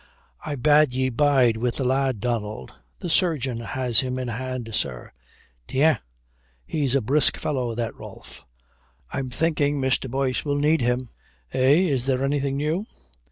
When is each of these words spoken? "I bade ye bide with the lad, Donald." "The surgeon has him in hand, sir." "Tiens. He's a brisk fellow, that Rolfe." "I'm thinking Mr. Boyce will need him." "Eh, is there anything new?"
"I 0.43 0.55
bade 0.55 0.93
ye 0.93 1.09
bide 1.09 1.57
with 1.57 1.75
the 1.75 1.83
lad, 1.83 2.21
Donald." 2.21 2.71
"The 3.01 3.07
surgeon 3.11 3.59
has 3.59 3.99
him 3.99 4.17
in 4.17 4.29
hand, 4.29 4.71
sir." 4.73 5.11
"Tiens. 5.67 5.99
He's 6.65 6.95
a 6.95 7.01
brisk 7.03 7.37
fellow, 7.37 7.75
that 7.75 7.93
Rolfe." 7.95 8.43
"I'm 9.13 9.29
thinking 9.29 9.75
Mr. 9.79 10.09
Boyce 10.09 10.43
will 10.43 10.57
need 10.57 10.81
him." 10.81 11.09
"Eh, 11.53 11.83
is 11.85 12.07
there 12.07 12.23
anything 12.23 12.57
new?" 12.57 12.87